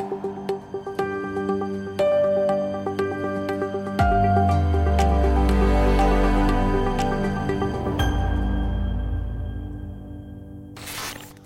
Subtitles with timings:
[0.00, 0.06] Hey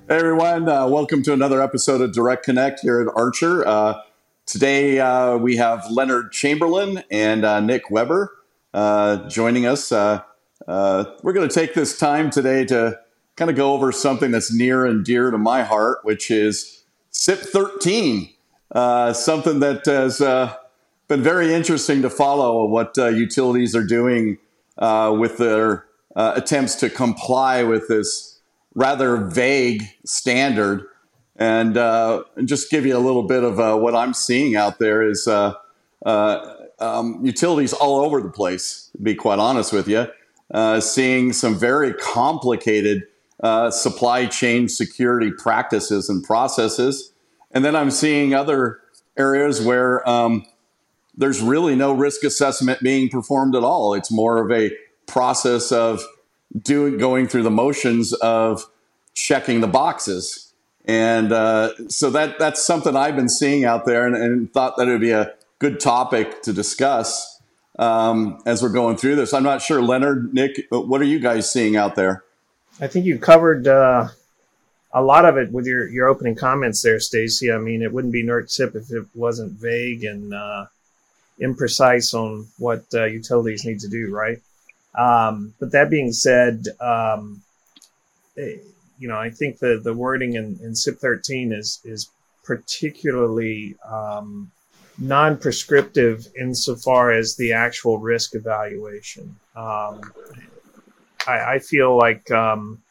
[0.08, 3.66] everyone, uh, welcome to another episode of Direct Connect here at Archer.
[3.66, 4.00] Uh,
[4.46, 8.36] today uh, we have Leonard Chamberlin and uh, Nick Weber
[8.72, 9.90] uh, joining us.
[9.90, 10.20] Uh,
[10.68, 13.00] we're going to take this time today to
[13.34, 17.40] kind of go over something that's near and dear to my heart, which is CIP
[17.40, 18.33] 13,
[18.72, 20.18] something that has
[21.08, 24.38] been very interesting to follow what utilities are doing
[24.78, 25.86] with their
[26.16, 28.34] attempts to comply with this
[28.74, 30.86] rather vague standard.
[31.36, 35.02] And, uh, just give you a little bit of uh, what I'm seeing out there
[35.02, 35.54] is uh,
[36.04, 36.50] uh
[36.80, 40.08] um, utilities all over the place, to be quite honest with you,
[40.52, 43.04] uh, seeing some very complicated
[43.44, 47.12] uh, supply chain security practices and processes.
[47.54, 48.80] And then I'm seeing other
[49.16, 50.44] areas where um,
[51.16, 53.94] there's really no risk assessment being performed at all.
[53.94, 54.72] It's more of a
[55.06, 56.02] process of
[56.60, 58.64] doing going through the motions of
[59.14, 60.52] checking the boxes.
[60.84, 64.86] And uh, so that that's something I've been seeing out there, and, and thought that
[64.86, 67.40] it would be a good topic to discuss
[67.78, 69.32] um, as we're going through this.
[69.32, 72.24] I'm not sure, Leonard, Nick, what are you guys seeing out there?
[72.80, 74.08] I think you covered uh,
[74.94, 77.52] a lot of it with your, your opening comments there, Stacy.
[77.52, 80.66] I mean, it wouldn't be NERC CIP if it wasn't vague and uh,
[81.40, 84.40] imprecise on what uh, utilities need to do, right?
[84.94, 87.42] Um, but that being said, um,
[88.38, 88.58] eh,
[88.98, 92.08] you know, I think the the wording in, in CIP 13 is is
[92.44, 94.52] particularly um,
[94.98, 99.34] non-prescriptive insofar as the actual risk evaluation.
[99.56, 100.12] Um,
[101.26, 102.82] I, I, feel like um,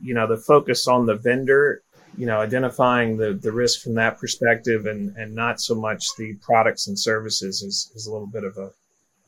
[0.00, 1.82] you know the focus on the vendor,
[2.16, 6.34] you know, identifying the the risk from that perspective, and and not so much the
[6.34, 8.70] products and services is is a little bit of a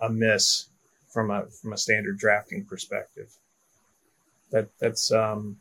[0.00, 0.66] a miss
[1.08, 3.30] from a from a standard drafting perspective.
[4.50, 5.58] That that's um,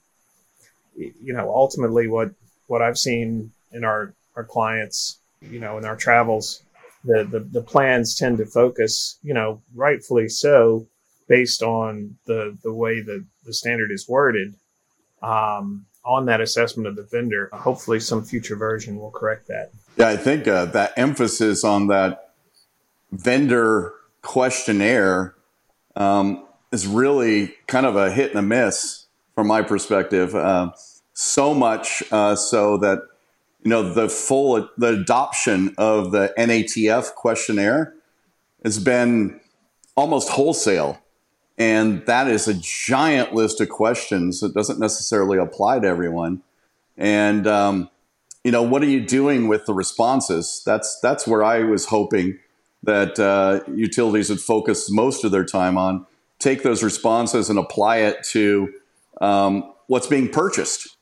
[0.96, 2.32] you know ultimately what
[2.68, 6.64] what I've seen in our our clients, you know, in our travels,
[7.04, 10.88] the the, the plans tend to focus, you know, rightfully so,
[11.28, 14.54] based on the the way that the standard is worded.
[15.22, 17.50] Um, on that assessment of the vendor.
[17.54, 19.72] Hopefully, some future version will correct that.
[19.98, 22.32] Yeah, I think uh, that emphasis on that
[23.12, 25.36] vendor questionnaire
[25.96, 30.36] um, is really kind of a hit and a miss from my perspective.
[30.36, 30.72] Uh,
[31.14, 33.00] so much uh, so that
[33.64, 37.94] you know the full the adoption of the NATF questionnaire
[38.64, 39.40] has been
[39.96, 41.00] almost wholesale,
[41.60, 46.42] and that is a giant list of questions that doesn't necessarily apply to everyone.
[46.98, 47.90] And um,
[48.44, 50.64] you know, what are you doing with the responses?
[50.66, 52.40] That's that's where I was hoping
[52.84, 56.06] that uh, utilities would focus most of their time on
[56.40, 58.74] take those responses and apply it to
[59.20, 60.96] um, what's being purchased,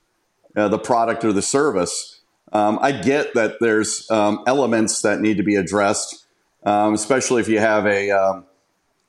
[0.55, 2.21] uh, the product or the service.
[2.51, 6.25] Um, I get that there's um, elements that need to be addressed,
[6.63, 8.45] um, especially if you have a um,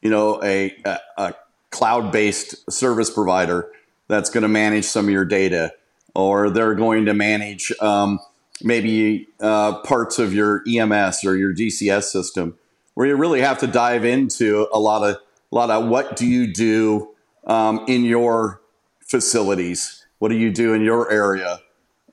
[0.03, 1.35] you know a, a, a
[1.71, 3.71] cloud-based service provider
[4.09, 5.73] that's going to manage some of your data,
[6.15, 8.19] or they're going to manage um,
[8.63, 12.59] maybe uh, parts of your EMS or your DCS system,
[12.95, 15.17] where you really have to dive into a lot of
[15.51, 17.11] a lot of what do you do
[17.47, 18.61] um, in your
[19.01, 20.05] facilities?
[20.19, 21.61] What do you do in your area?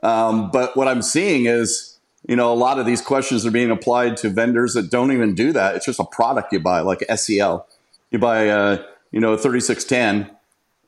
[0.02, 1.98] Um, but what I'm seeing is,
[2.28, 5.36] you know, a lot of these questions are being applied to vendors that don't even
[5.36, 5.76] do that.
[5.76, 7.68] It's just a product you buy, like SEL.
[8.12, 8.80] You buy, a,
[9.12, 10.36] you know, 3610.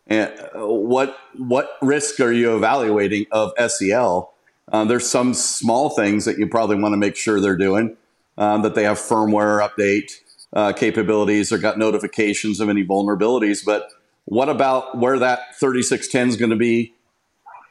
[0.07, 4.33] And uh, what what risk are you evaluating of SEL?
[4.71, 7.95] Uh, there's some small things that you probably want to make sure they're doing,
[8.37, 10.11] um, that they have firmware update,
[10.53, 13.63] uh, capabilities or got notifications of any vulnerabilities.
[13.65, 13.89] But
[14.25, 16.93] what about where that 3610 is going to be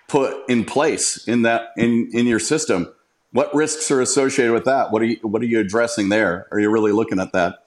[0.08, 2.92] put in place in that in in your system?
[3.32, 4.90] What risks are associated with that?
[4.90, 6.46] What are you what are you addressing there?
[6.50, 7.58] Are you really looking at that?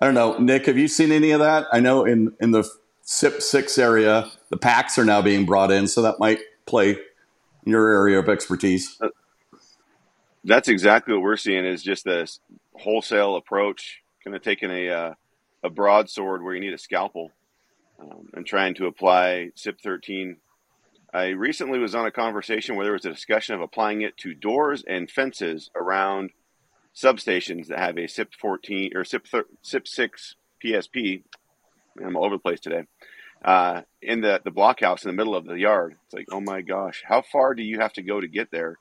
[0.00, 0.66] I don't know, Nick.
[0.66, 1.66] Have you seen any of that?
[1.72, 2.68] I know in in the
[3.02, 6.96] CIP six area, the PACS are now being brought in, so that might play
[7.66, 8.98] your area of expertise.
[10.42, 12.40] That's exactly what we're seeing is just this
[12.72, 15.14] wholesale approach kind of taking a uh,
[15.62, 17.30] a broadsword where you need a scalpel
[18.00, 20.36] um, and trying to apply CIP 13.
[21.12, 24.32] I recently was on a conversation where there was a discussion of applying it to
[24.32, 26.30] doors and fences around
[26.94, 29.26] substations that have a CIP 14 or CIP
[29.62, 30.34] CIP 6
[30.64, 31.22] PSP.
[32.04, 32.84] I'm all over the place today.
[33.42, 36.60] Uh, in the the blockhouse in the middle of the yard, it's like, oh my
[36.60, 38.78] gosh, how far do you have to go to get there?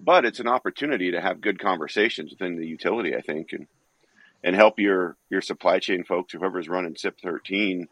[0.00, 3.66] but it's an opportunity to have good conversations within the utility, I think, and
[4.44, 7.88] and help your your supply chain folks, whoever's running CIP 13,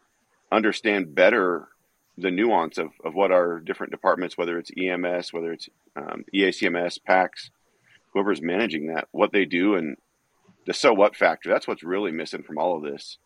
[0.51, 1.67] understand better
[2.17, 6.99] the nuance of, of what our different departments, whether it's EMS, whether it's um, EACMS,
[7.07, 7.51] PACS,
[8.13, 9.97] whoever's managing that, what they do, and
[10.65, 11.49] the so what factor.
[11.49, 13.17] That's what's really missing from all of this.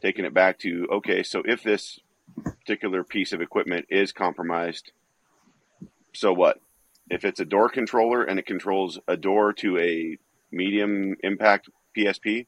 [0.00, 1.98] Taking it back to okay, so if this
[2.42, 4.92] particular piece of equipment is compromised,
[6.12, 6.58] so what?
[7.10, 10.18] If it's a door controller and it controls a door to a
[10.50, 12.46] medium impact PSP,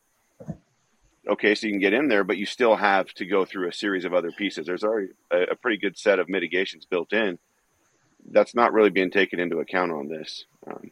[1.29, 3.73] okay, so you can get in there, but you still have to go through a
[3.73, 4.67] series of other pieces.
[4.67, 7.39] There's already a, a pretty good set of mitigations built in.
[8.31, 10.47] That's not really being taken into account on this.
[10.67, 10.91] Um,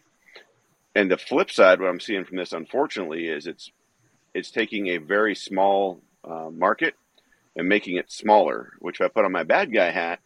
[0.95, 3.71] and the flip side, what I'm seeing from this, unfortunately, is it's
[4.33, 6.95] it's taking a very small uh, market
[7.57, 8.73] and making it smaller.
[8.79, 10.21] Which, if I put on my bad guy hat,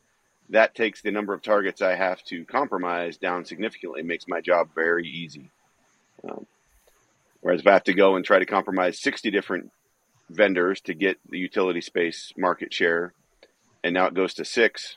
[0.50, 4.00] that takes the number of targets I have to compromise down significantly.
[4.00, 5.50] It makes my job very easy.
[6.28, 6.46] Um,
[7.40, 9.70] whereas if I have to go and try to compromise 60 different
[10.30, 13.12] vendors to get the utility space market share,
[13.82, 14.96] and now it goes to six.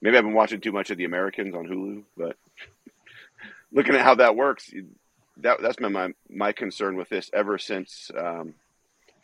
[0.00, 2.36] Maybe I've been watching too much of the Americans on Hulu, but
[3.72, 4.72] looking at how that works,
[5.38, 8.54] that that's been my my concern with this ever since um,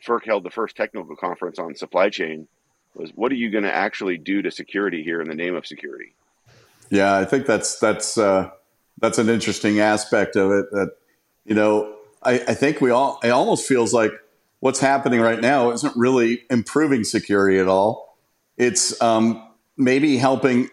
[0.05, 2.47] FERC held the first technical conference on supply chain.
[2.95, 5.65] Was what are you going to actually do to security here in the name of
[5.65, 6.13] security?
[6.89, 8.51] Yeah, I think that's that's uh,
[8.99, 10.71] that's an interesting aspect of it.
[10.71, 10.91] That
[11.45, 14.11] you know, I, I think we all it almost feels like
[14.59, 18.17] what's happening right now isn't really improving security at all.
[18.57, 19.45] It's um,
[19.75, 20.69] maybe helping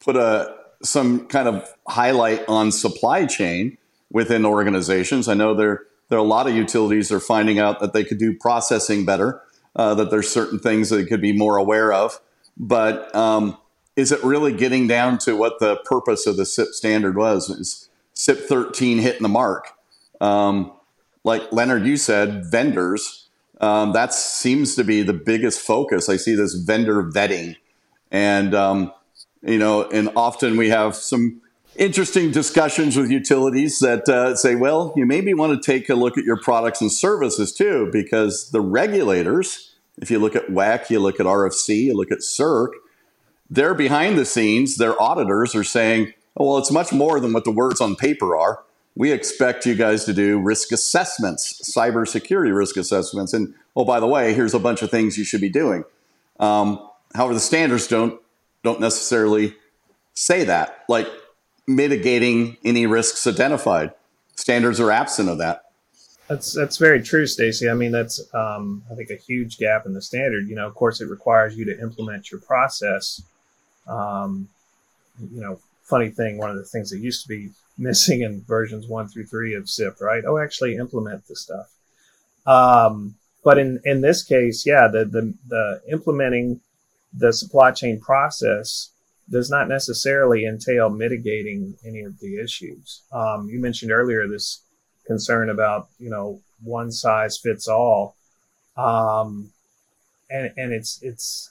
[0.00, 3.78] put a some kind of highlight on supply chain
[4.10, 5.28] within organizations.
[5.28, 8.18] I know there there are a lot of utilities are finding out that they could
[8.18, 9.42] do processing better.
[9.74, 12.18] Uh, that there's certain things that they could be more aware of,
[12.56, 13.58] but um,
[13.94, 17.50] is it really getting down to what the purpose of the CIP standard was?
[17.50, 19.72] Is CIP 13 hitting the mark?
[20.18, 20.72] Um,
[21.24, 23.28] like Leonard, you said, vendors.
[23.60, 26.08] Um, that seems to be the biggest focus.
[26.08, 27.56] I see this vendor vetting,
[28.10, 28.92] and um,
[29.46, 31.40] you know, and often we have some
[31.76, 36.18] interesting discussions with utilities that uh, say, well, you maybe want to take a look
[36.18, 41.00] at your products and services too, because the regulators, if you look at WECC, you
[41.00, 42.70] look at RFC, you look at SERC,
[43.48, 47.44] they're behind the scenes, their auditors are saying, oh, well, it's much more than what
[47.44, 48.64] the words on paper are.
[48.96, 53.32] We expect you guys to do risk assessments, cybersecurity risk assessments.
[53.32, 55.84] And oh, by the way, here's a bunch of things you should be doing.
[56.40, 58.20] Um, however, the standards don't
[58.66, 59.54] don't necessarily
[60.14, 61.08] say that, like
[61.68, 63.92] mitigating any risks identified.
[64.34, 65.62] Standards are absent of that.
[66.26, 67.70] That's that's very true, Stacy.
[67.70, 70.48] I mean, that's um, I think a huge gap in the standard.
[70.48, 73.22] You know, of course, it requires you to implement your process.
[73.86, 74.48] Um,
[75.32, 78.88] you know, funny thing, one of the things that used to be missing in versions
[78.88, 80.24] one through three of CIP, right?
[80.26, 81.70] Oh, actually implement the stuff.
[82.46, 83.14] Um,
[83.44, 86.60] but in in this case, yeah, the the the implementing
[87.16, 88.90] the supply chain process
[89.30, 93.02] does not necessarily entail mitigating any of the issues.
[93.12, 94.62] Um, you mentioned earlier this
[95.06, 98.16] concern about you know one size fits all,
[98.76, 99.50] um,
[100.30, 101.50] and and it's it's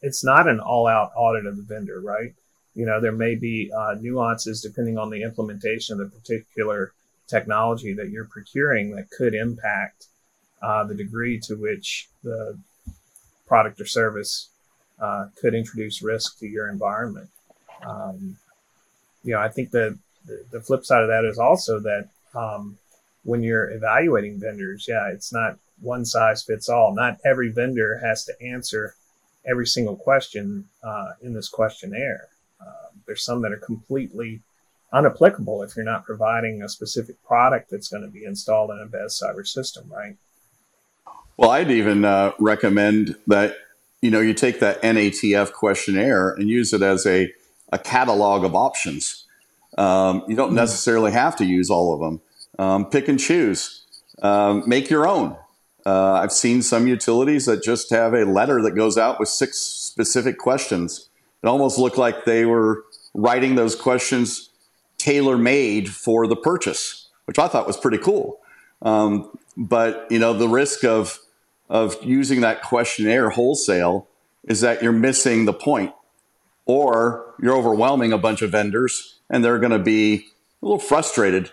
[0.00, 2.34] it's not an all out audit of the vendor, right?
[2.74, 6.92] You know there may be uh, nuances depending on the implementation of the particular
[7.26, 10.06] technology that you're procuring that could impact
[10.62, 12.58] uh, the degree to which the
[13.46, 14.48] product or service
[15.00, 17.30] uh, could introduce risk to your environment.
[17.86, 18.36] Um,
[19.22, 22.78] you know, I think that the, the, flip side of that is also that um,
[23.24, 26.94] when you're evaluating vendors, yeah, it's not one size fits all.
[26.94, 28.94] Not every vendor has to answer
[29.46, 32.28] every single question uh, in this questionnaire.
[32.60, 34.40] Uh, there's some that are completely
[34.92, 38.86] unapplicable if you're not providing a specific product that's going to be installed in a
[38.86, 40.16] BES cyber system, right?
[41.36, 43.56] Well, I'd even uh, recommend that
[44.00, 47.32] you know, you take that NATF questionnaire and use it as a,
[47.72, 49.24] a catalog of options.
[49.76, 50.56] Um, you don't hmm.
[50.56, 52.20] necessarily have to use all of them.
[52.58, 53.84] Um, pick and choose.
[54.22, 55.36] Um, make your own.
[55.86, 59.58] Uh, I've seen some utilities that just have a letter that goes out with six
[59.58, 61.08] specific questions.
[61.42, 64.50] It almost looked like they were writing those questions
[64.98, 68.40] tailor made for the purchase, which I thought was pretty cool.
[68.82, 71.18] Um, but you know, the risk of
[71.68, 74.08] of using that questionnaire wholesale
[74.44, 75.92] is that you're missing the point
[76.64, 80.26] or you're overwhelming a bunch of vendors and they're going to be
[80.62, 81.50] a little frustrated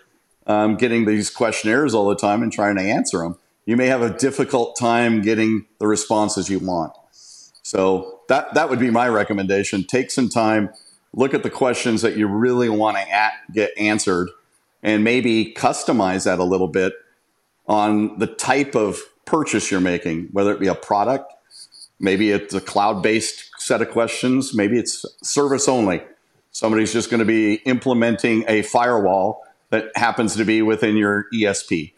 [0.48, 3.38] um, getting these questionnaires all the time and trying to answer them.
[3.66, 6.94] You may have a difficult time getting the responses you want.
[7.12, 9.84] So that that would be my recommendation.
[9.84, 10.70] Take some time,
[11.14, 14.30] look at the questions that you really want to get answered
[14.84, 16.94] and maybe customize that a little bit
[17.68, 21.34] on the type of purchase you're making, whether it be a product,
[22.00, 26.02] maybe it's a cloud based set of questions, maybe it's service only.
[26.52, 31.92] Somebody's just going to be implementing a firewall that happens to be within your ESP.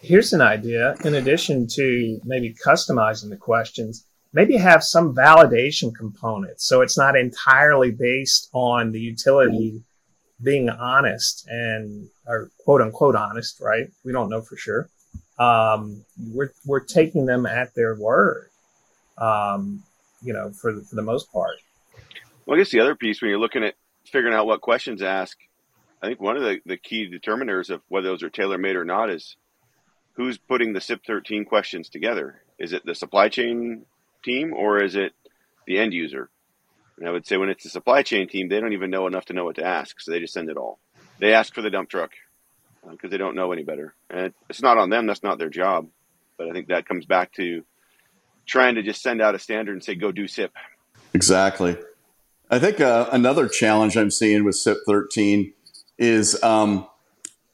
[0.00, 0.96] Here's an idea.
[1.04, 7.16] In addition to maybe customizing the questions, maybe have some validation components so it's not
[7.16, 9.82] entirely based on the utility
[10.42, 13.88] being honest and or quote unquote honest, right?
[14.04, 14.88] We don't know for sure.
[15.38, 18.50] Um, we're we're taking them at their word,
[19.18, 19.82] um,
[20.22, 21.56] you know, for for the most part.
[22.46, 23.74] Well, I guess the other piece when you're looking at
[24.10, 25.38] figuring out what questions to ask,
[26.02, 28.84] I think one of the, the key determiners of whether those are tailor made or
[28.84, 29.36] not is
[30.14, 32.42] who's putting the CIP 13 questions together.
[32.58, 33.86] Is it the supply chain
[34.24, 35.12] team or is it
[35.66, 36.28] the end user?
[36.98, 39.24] And I would say when it's the supply chain team, they don't even know enough
[39.26, 40.78] to know what to ask, so they just send it all.
[41.18, 42.10] They ask for the dump truck
[42.90, 45.06] because they don't know any better, and it's not on them.
[45.06, 45.88] That's not their job.
[46.36, 47.64] But I think that comes back to
[48.46, 50.52] trying to just send out a standard and say, "Go do CIP."
[51.14, 51.76] Exactly.
[52.50, 55.52] I think uh, another challenge I'm seeing with CIP 13
[55.98, 56.86] is um,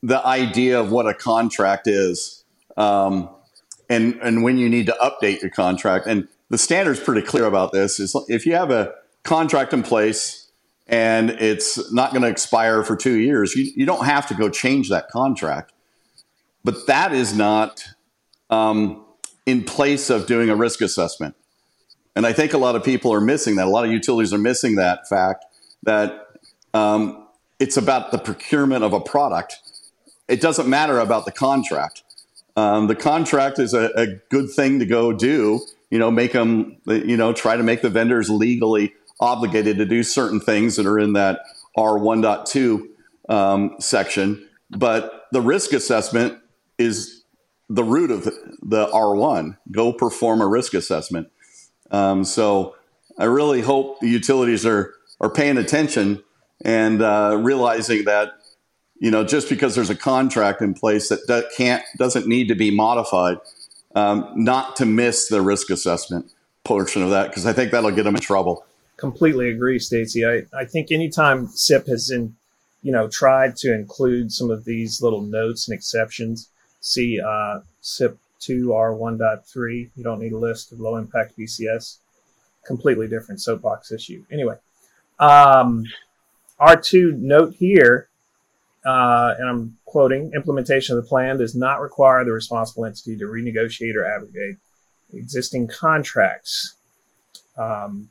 [0.03, 2.45] the idea of what a contract is,
[2.77, 3.29] um,
[3.89, 6.07] and and when you need to update your contract.
[6.07, 8.01] And the standard's pretty clear about this.
[8.01, 10.48] Is if you have a contract in place
[10.89, 14.49] and it's not going to expire for two years, you, you don't have to go
[14.49, 15.73] change that contract.
[16.65, 17.85] But that is not
[18.51, 19.05] um,
[19.45, 21.35] in place of doing a risk assessment.
[22.17, 23.67] And I think a lot of people are missing that.
[23.67, 25.45] A lot of utilities are missing that fact
[25.85, 26.27] that
[26.75, 27.27] um,
[27.61, 29.61] it's about the procurement of a product.
[30.27, 32.03] It doesn't matter about the contract.
[32.57, 35.61] Um, the contract is a, a, good thing to go do.
[35.91, 36.79] You know, make them.
[36.87, 40.99] You know, try to make the vendors legally obligated to do certain things that are
[40.99, 41.41] in that
[41.77, 42.89] R 1.2
[43.29, 44.49] um, section.
[44.71, 46.39] But the risk assessment
[46.79, 47.25] is
[47.69, 49.57] the root of the R1.
[49.71, 51.31] Go perform a risk assessment.
[51.91, 52.77] Um, so
[53.19, 56.23] I really hope the utilities are are paying attention
[56.65, 58.33] and uh, realizing that
[59.01, 62.55] you know just because there's a contract in place that, that can't doesn't need to
[62.55, 63.39] be modified,
[63.95, 66.31] um, not to miss the risk assessment
[66.65, 68.65] portion of that because I think that'll get them in trouble.
[68.99, 70.27] Completely agree, Stacy.
[70.27, 72.35] I, I think anytime CIP has in,
[72.83, 76.49] you know tried to include some of these little notes and exceptions,
[76.81, 79.91] see uh, CIP 2R1.3.
[79.97, 81.99] You don't need a list of low impact BCS,
[82.67, 84.25] Completely different soapbox issue.
[84.31, 84.57] Anyway,
[85.21, 85.85] um,
[86.61, 88.09] R2 note here,
[88.85, 93.25] uh, and I'm quoting implementation of the plan does not require the responsible entity to
[93.25, 94.57] renegotiate or abrogate
[95.15, 96.75] existing contracts.
[97.57, 98.11] Um,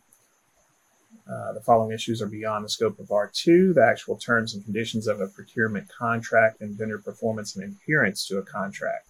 [1.29, 5.07] uh, the following issues are beyond the scope of R2 the actual terms and conditions
[5.07, 9.07] of a procurement contract and vendor performance and adherence to a contract.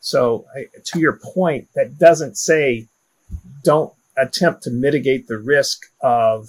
[0.00, 2.88] So, I, to your point, that doesn't say
[3.64, 6.48] don't attempt to mitigate the risk of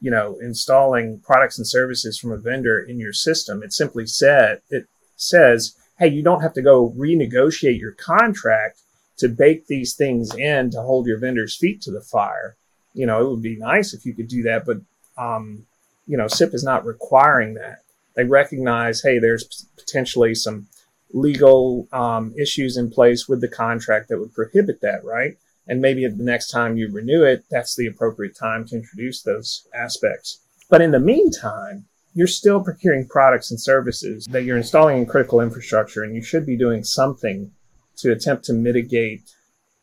[0.00, 3.62] you know installing products and services from a vendor in your system.
[3.62, 8.80] It simply said it says, hey, you don't have to go renegotiate your contract
[9.18, 12.56] to bake these things in to hold your vendor's feet to the fire
[12.94, 14.78] you know, it would be nice if you could do that, but
[15.18, 15.66] um,
[16.06, 17.80] you know, CIP is not requiring that.
[18.14, 20.68] They recognize, hey, there's potentially some
[21.12, 25.36] legal um, issues in place with the contract that would prohibit that, right?
[25.66, 29.66] And maybe the next time you renew it, that's the appropriate time to introduce those
[29.74, 30.40] aspects.
[30.68, 35.40] But in the meantime, you're still procuring products and services that you're installing in critical
[35.40, 37.50] infrastructure, and you should be doing something
[37.96, 39.22] to attempt to mitigate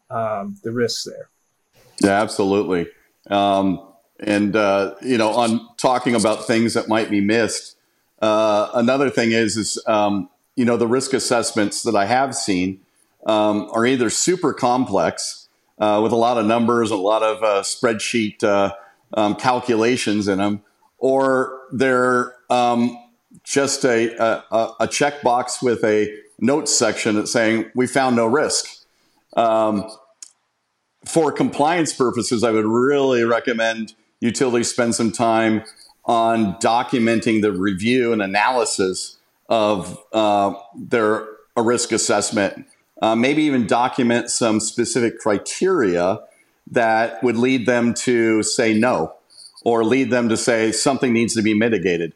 [0.09, 1.29] um, the risks there.
[2.01, 2.87] Yeah, absolutely.
[3.29, 3.87] Um,
[4.19, 7.75] and uh, you know, on talking about things that might be missed,
[8.21, 12.81] uh, another thing is is um, you know the risk assessments that I have seen
[13.25, 15.47] um, are either super complex
[15.79, 18.73] uh, with a lot of numbers, a lot of uh, spreadsheet uh,
[19.13, 20.61] um, calculations in them,
[20.99, 22.97] or they're um,
[23.43, 28.65] just a, a, a checkbox with a notes section that's saying we found no risk.
[29.35, 29.89] Um,
[31.05, 35.63] for compliance purposes, I would really recommend utilities spend some time
[36.05, 39.17] on documenting the review and analysis
[39.49, 42.65] of uh, their a risk assessment.
[43.01, 46.19] Uh, maybe even document some specific criteria
[46.69, 49.13] that would lead them to say no
[49.63, 52.13] or lead them to say something needs to be mitigated.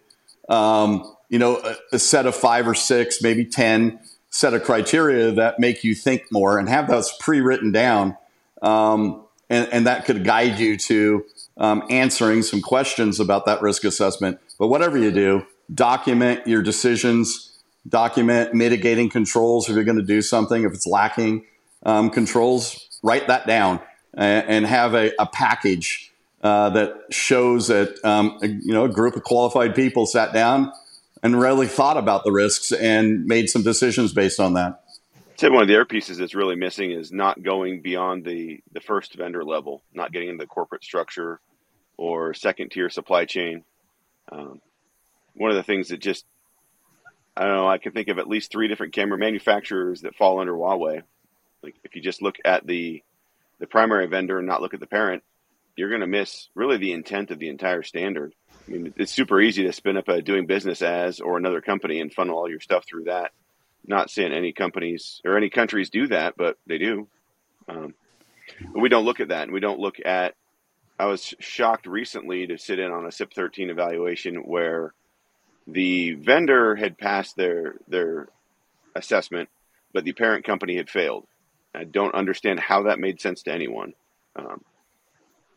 [0.47, 3.99] Um, you know, a, a set of five or six, maybe 10
[4.29, 8.17] set of criteria that make you think more and have those pre written down
[8.65, 11.23] um, and, and, that could guide you to
[11.57, 14.39] um, answering some questions about that risk assessment.
[14.57, 20.21] But whatever you do, document your decisions, document mitigating controls if you're going to do
[20.21, 20.63] something.
[20.63, 21.45] If it's lacking
[21.85, 23.79] um, controls, write that down
[24.15, 28.89] and, and have a, a package uh, that shows that um, a, you know a
[28.89, 30.71] group of qualified people sat down
[31.23, 34.83] and really thought about the risks and made some decisions based on that.
[35.35, 38.63] I'd say one of the other pieces that's really missing is not going beyond the,
[38.71, 41.41] the first vendor level, not getting into the corporate structure
[41.97, 43.65] or second tier supply chain.
[44.31, 44.61] Um,
[45.33, 46.23] one of the things that just,
[47.35, 50.39] I don't know, I can think of at least three different camera manufacturers that fall
[50.39, 51.01] under Huawei.
[51.61, 53.03] Like if you just look at the,
[53.59, 55.21] the primary vendor and not look at the parent,
[55.75, 58.33] you're going to miss really the intent of the entire standard.
[58.69, 61.99] I mean, it's super easy to spin up a doing business as or another company
[61.99, 63.33] and funnel all your stuff through that
[63.87, 67.07] not seeing any companies or any countries do that, but they do.
[67.67, 67.93] Um,
[68.73, 70.35] we don't look at that, and we don't look at.
[70.97, 74.93] I was shocked recently to sit in on a CIP 13 evaluation where
[75.67, 78.29] the vendor had passed their their
[78.95, 79.49] assessment,
[79.93, 81.27] but the parent company had failed.
[81.73, 83.93] I don't understand how that made sense to anyone,
[84.35, 84.63] um,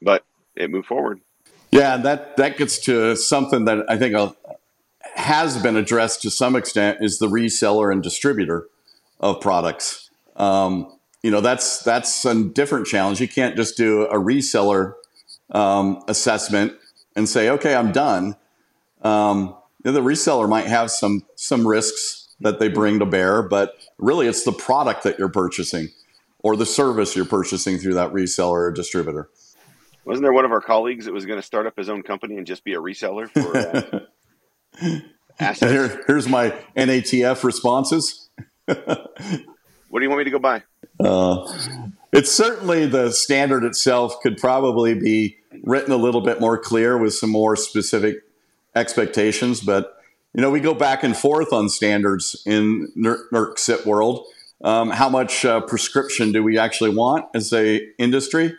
[0.02, 0.24] but
[0.56, 1.20] it moved forward.
[1.70, 4.14] Yeah, that that gets to something that I think
[5.18, 8.68] has been addressed to some extent is the reseller and distributor
[9.18, 10.10] of products.
[10.36, 13.20] Um, you know, that's that's a different challenge.
[13.20, 14.94] You can't just do a reseller
[15.50, 16.74] um, assessment
[17.16, 18.36] and say, "Okay, I'm done."
[19.02, 24.28] Um, the reseller might have some some risks that they bring to bear, but really,
[24.28, 25.88] it's the product that you're purchasing
[26.38, 29.28] or the service you're purchasing through that reseller or distributor.
[30.04, 32.36] Wasn't there one of our colleagues that was going to start up his own company
[32.36, 33.56] and just be a reseller for?
[33.56, 34.00] Uh,
[34.80, 38.28] Here, here's my NATF responses.
[38.64, 40.62] what do you want me to go by?
[41.00, 41.46] Uh,
[42.12, 47.14] it's certainly the standard itself could probably be written a little bit more clear with
[47.14, 48.16] some more specific
[48.74, 49.60] expectations.
[49.60, 49.96] But
[50.34, 54.26] you know, we go back and forth on standards in NERC CIP world.
[54.62, 58.56] Um, how much uh, prescription do we actually want as a industry?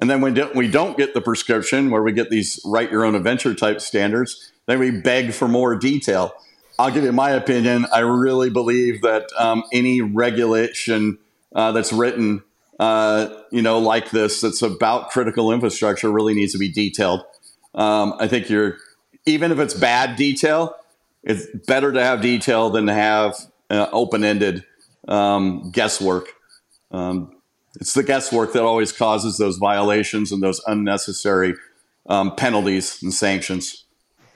[0.00, 3.14] And then when we don't get the prescription, where we get these write your own
[3.14, 6.32] adventure type standards, then we beg for more detail.
[6.78, 7.86] I'll give you my opinion.
[7.92, 11.18] I really believe that um, any regulation
[11.54, 12.42] uh, that's written,
[12.80, 17.22] uh, you know, like this, that's about critical infrastructure, really needs to be detailed.
[17.74, 18.78] Um, I think you're,
[19.26, 20.74] even if it's bad detail,
[21.22, 23.36] it's better to have detail than to have
[23.70, 24.64] uh, open-ended
[25.08, 26.28] um, guesswork.
[26.90, 27.36] Um,
[27.80, 31.54] it's the guesswork that always causes those violations and those unnecessary
[32.08, 33.81] um, penalties and sanctions.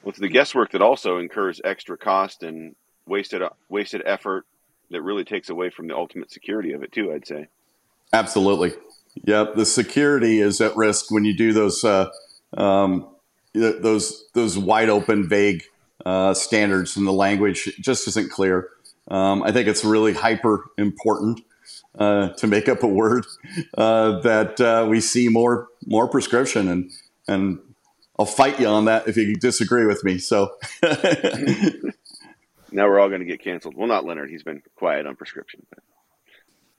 [0.07, 2.75] It's the guesswork that also incurs extra cost and
[3.07, 4.47] wasted wasted effort
[4.90, 7.12] that really takes away from the ultimate security of it too.
[7.12, 7.49] I'd say.
[8.12, 8.73] Absolutely.
[9.25, 9.57] Yep.
[9.57, 12.11] The security is at risk when you do those uh,
[12.57, 13.09] um,
[13.53, 15.64] those those wide open, vague
[16.05, 18.69] uh, standards, and the language just isn't clear.
[19.09, 21.40] Um, I think it's really hyper important
[21.99, 23.27] uh, to make up a word
[23.77, 26.90] uh, that uh, we see more more prescription and
[27.29, 27.59] and
[28.18, 30.18] I'll fight you on that if you disagree with me.
[30.18, 30.57] So
[32.72, 33.76] now we're all going to get canceled.
[33.76, 34.31] Well, not Leonard.
[34.31, 35.66] He's been quiet on prescription.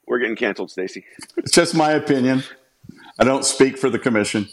[0.08, 1.06] We're getting canceled, Stacy.
[1.36, 2.44] It's just my opinion.
[3.20, 4.48] I don't speak for the commission.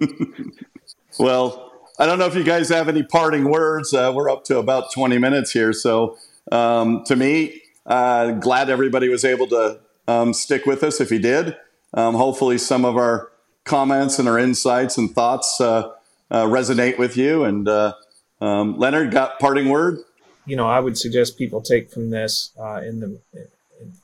[1.18, 3.92] well, I don't know if you guys have any parting words.
[3.92, 5.72] Uh, we're up to about 20 minutes here.
[5.72, 6.18] So,
[6.52, 11.18] um, to me, uh, glad everybody was able to um, stick with us if you
[11.18, 11.56] did.
[11.94, 13.30] Um, hopefully, some of our
[13.68, 15.92] comments and our insights and thoughts uh,
[16.30, 17.44] uh, resonate with you.
[17.44, 17.94] And uh,
[18.40, 19.98] um, Leonard, got parting word?
[20.46, 23.20] You know, I would suggest people take from this uh, in the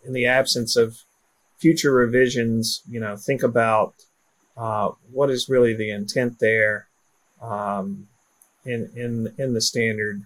[0.05, 1.03] in the absence of
[1.59, 2.83] future revisions.
[2.89, 3.95] You know, think about
[4.57, 6.87] uh, what is really the intent there
[7.41, 8.09] um,
[8.65, 10.23] in in in the standard.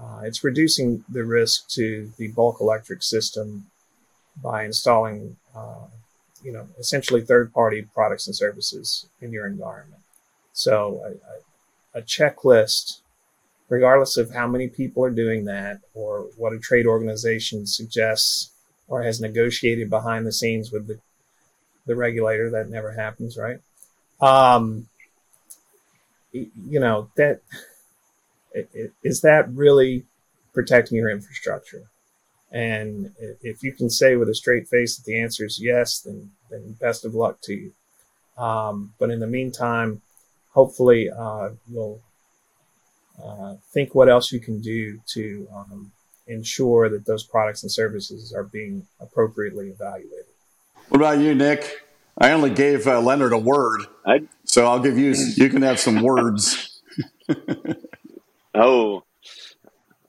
[0.00, 3.66] Uh, it's reducing the risk to the bulk electric system
[4.42, 5.86] by installing uh,
[6.42, 10.02] you know, essentially third party products and services in your environment.
[10.52, 13.00] So a, a, a, checklist,
[13.68, 18.50] regardless of how many people are doing that or what a trade organization suggests
[18.88, 20.98] or has negotiated behind the scenes with the,
[21.86, 23.60] the regulator, that never happens, right?
[24.20, 24.88] Um,
[26.32, 27.40] you know, that
[29.02, 30.04] is that really
[30.52, 31.89] protecting your infrastructure?
[32.52, 36.30] And if you can say with a straight face that the answer is yes, then,
[36.50, 37.72] then best of luck to you.
[38.36, 40.02] Um, but in the meantime,
[40.52, 42.00] hopefully uh, you'll
[43.22, 45.92] uh, think what else you can do to um,
[46.26, 50.24] ensure that those products and services are being appropriately evaluated.
[50.88, 51.82] What about you, Nick?
[52.18, 55.14] I only gave uh, Leonard a word, I, so I'll give you.
[55.36, 56.82] You can have some words.
[58.54, 59.04] oh,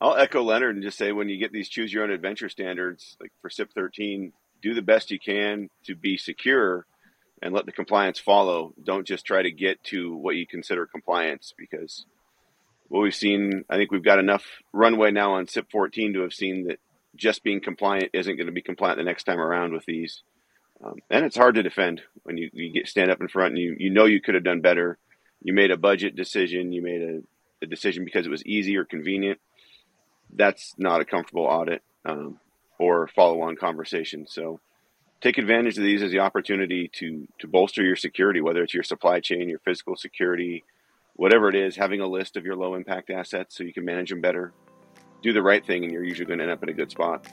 [0.02, 3.16] I'll echo Leonard and just say when you get these choose your own adventure standards,
[3.22, 6.88] like for CIP 13, do the best you can to be secure
[7.44, 8.74] and let the compliance follow.
[8.84, 12.06] Don't just try to get to what you consider compliance because
[12.88, 16.34] what we've seen, I think we've got enough runway now on CIP 14 to have
[16.34, 16.80] seen that
[17.16, 20.24] just being compliant isn't going to be compliant the next time around with these.
[20.84, 23.60] Um, and it's hard to defend when you, you get stand up in front and
[23.60, 24.98] you, you know you could have done better.
[25.44, 27.22] You made a budget decision, you made a,
[27.62, 29.40] a decision because it was easy or convenient
[30.36, 32.40] that's not a comfortable audit um,
[32.80, 34.26] or follow on conversation.
[34.28, 34.60] So
[35.22, 38.84] take advantage of these as the opportunity to to bolster your security, whether it's your
[38.84, 40.64] supply chain, your physical security,
[41.16, 41.76] whatever it is.
[41.76, 44.54] Having a list of your low impact assets so you can manage them better.
[45.22, 47.28] Do the right thing, and you're usually going to end up in a good spot.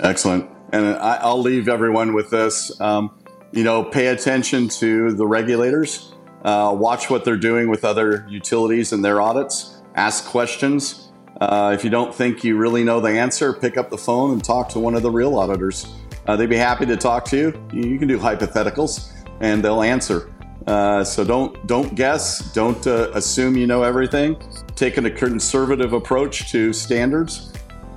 [0.00, 0.48] Excellent.
[0.72, 2.80] And I, will leave everyone with this.
[2.80, 3.18] Um,
[3.52, 6.12] you know, pay attention to the regulators.
[6.42, 9.82] Uh, watch what they're doing with other utilities and their audits.
[9.94, 11.03] Ask questions
[11.40, 14.44] uh, if you don't think you really know the answer, pick up the phone and
[14.44, 15.92] talk to one of the real auditors.
[16.26, 17.46] Uh, they'd be happy to talk to you.
[17.72, 20.32] You can do hypotheticals, and they'll answer.
[20.66, 22.52] Uh, so don't don't guess.
[22.52, 24.36] Don't uh, assume you know everything.
[24.76, 27.52] Take a conservative approach to standards.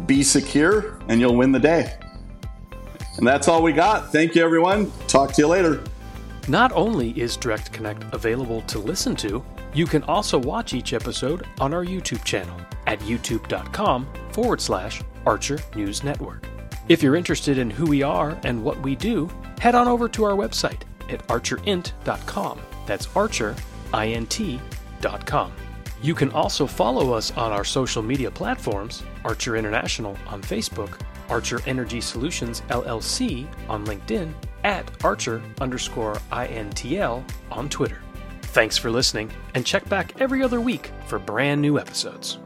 [0.05, 1.97] Be secure, and you'll win the day.
[3.17, 4.11] And that's all we got.
[4.11, 4.91] Thank you, everyone.
[5.07, 5.83] Talk to you later.
[6.47, 9.43] Not only is Direct Connect available to listen to,
[9.77, 15.59] you can also watch each episode on our YouTube channel at youtube.com forward slash Archer
[15.75, 16.47] News Network.
[16.89, 20.23] If you're interested in who we are and what we do, head on over to
[20.23, 22.59] our website at archerint.com.
[22.87, 23.53] That's archerint.com.
[26.01, 31.61] You can also follow us on our social media platforms Archer International on Facebook, Archer
[31.67, 38.01] Energy Solutions LLC on LinkedIn, at Archer underscore INTL on Twitter.
[38.57, 42.39] Thanks for listening, and check back every other week for brand new episodes.